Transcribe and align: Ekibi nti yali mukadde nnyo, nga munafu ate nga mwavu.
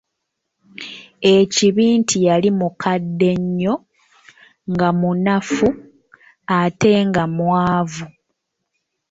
Ekibi 1.35 1.83
nti 1.99 2.17
yali 2.27 2.49
mukadde 2.59 3.29
nnyo, 3.41 3.73
nga 4.71 4.87
munafu 4.99 5.67
ate 6.59 6.91
nga 7.09 7.23
mwavu. 7.35 8.05